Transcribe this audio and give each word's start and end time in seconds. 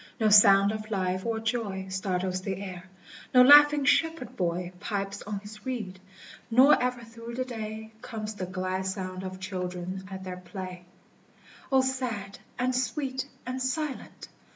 no 0.19 0.29
sound 0.29 0.71
of 0.71 0.89
life 0.89 1.23
or 1.27 1.39
joy 1.39 1.85
Startles 1.87 2.41
the 2.41 2.55
air; 2.59 2.85
no 3.35 3.43
laughing 3.43 3.85
shepherd 3.85 4.35
boy 4.35 4.71
Pipes 4.79 5.21
on 5.27 5.37
his 5.41 5.63
reed, 5.63 5.99
nor 6.49 6.81
ever 6.81 7.03
through 7.03 7.35
the 7.35 7.45
day 7.45 7.93
Comes 8.01 8.33
the 8.33 8.47
glad 8.47 8.87
sound 8.87 9.21
of 9.23 9.39
children 9.39 10.03
at 10.09 10.23
their 10.23 10.37
play: 10.37 10.85
O 11.71 11.81
sad, 11.81 12.39
and 12.57 12.73
sweet, 12.73 13.27
and 13.45 13.61
silent 13.61 14.27